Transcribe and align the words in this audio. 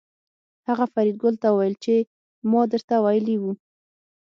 هغه 0.67 0.85
فریدګل 0.93 1.35
ته 1.43 1.47
وویل 1.51 1.75
چې 1.83 1.93
ما 2.51 2.61
درته 2.71 2.95
ویلي 3.05 3.35
وو 3.39 3.51